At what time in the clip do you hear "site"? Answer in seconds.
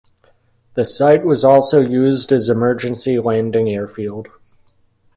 0.83-1.23